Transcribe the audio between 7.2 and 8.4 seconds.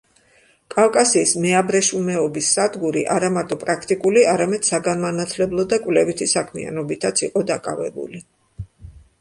იყო დაკავებული.